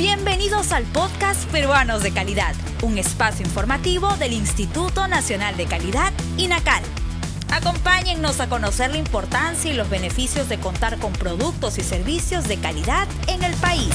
Bienvenidos 0.00 0.72
al 0.72 0.84
podcast 0.84 1.44
Peruanos 1.52 2.02
de 2.02 2.10
Calidad, 2.10 2.54
un 2.82 2.96
espacio 2.96 3.44
informativo 3.44 4.16
del 4.16 4.32
Instituto 4.32 5.06
Nacional 5.08 5.58
de 5.58 5.66
Calidad, 5.66 6.10
INACAL. 6.38 6.82
Acompáñennos 7.52 8.40
a 8.40 8.48
conocer 8.48 8.92
la 8.92 8.96
importancia 8.96 9.70
y 9.70 9.76
los 9.76 9.90
beneficios 9.90 10.48
de 10.48 10.58
contar 10.58 10.98
con 11.00 11.12
productos 11.12 11.76
y 11.76 11.82
servicios 11.82 12.48
de 12.48 12.56
calidad 12.56 13.06
en 13.26 13.42
el 13.42 13.52
país. 13.56 13.92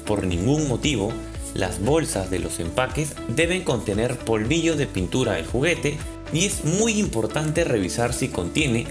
Por 0.07 0.27
ningún 0.27 0.67
motivo, 0.67 1.13
las 1.55 1.81
bolsas 1.81 2.31
de 2.31 2.41
los 2.41 2.59
empaques 2.59 3.15
deben 3.29 3.63
contener 3.63 4.17
polvillo 4.19 4.75
de 4.77 4.89
pintura 4.89 5.35
del 5.35 5.47
juguete 5.47 5.99
y 6.33 6.47
es 6.47 6.65
muy 6.65 6.99
importante 6.99 7.65
revisar 7.65 8.13
si 8.13 8.29
contiene 8.29 8.87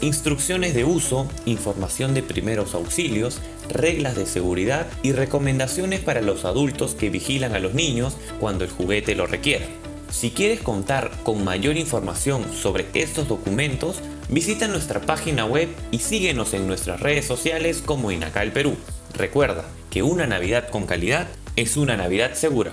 instrucciones 0.00 0.74
de 0.74 0.84
uso, 0.84 1.28
información 1.46 2.14
de 2.14 2.22
primeros 2.22 2.74
auxilios, 2.74 3.40
reglas 3.68 4.16
de 4.16 4.26
seguridad 4.26 4.86
y 5.02 5.12
recomendaciones 5.12 6.00
para 6.00 6.20
los 6.20 6.44
adultos 6.44 6.94
que 6.94 7.10
vigilan 7.10 7.54
a 7.54 7.58
los 7.58 7.74
niños 7.74 8.16
cuando 8.38 8.64
el 8.64 8.70
juguete 8.70 9.14
lo 9.14 9.26
requiera. 9.26 9.66
Si 10.10 10.30
quieres 10.30 10.60
contar 10.60 11.10
con 11.24 11.42
mayor 11.42 11.76
información 11.76 12.44
sobre 12.52 12.86
estos 12.94 13.26
documentos, 13.26 13.96
visita 14.28 14.68
nuestra 14.68 15.00
página 15.00 15.44
web 15.44 15.68
y 15.90 15.98
síguenos 15.98 16.54
en 16.54 16.66
nuestras 16.66 17.00
redes 17.00 17.26
sociales 17.26 17.82
como 17.84 18.12
Inacal 18.12 18.52
Perú. 18.52 18.76
Recuerda 19.12 19.64
que 19.90 20.02
una 20.02 20.26
Navidad 20.26 20.68
con 20.68 20.86
calidad 20.86 21.26
es 21.56 21.76
una 21.76 21.96
Navidad 21.96 22.34
segura. 22.34 22.72